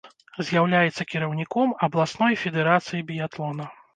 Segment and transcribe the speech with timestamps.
[0.45, 3.71] З'яўляецца кіраўніком абласной федэрацыі біятлона.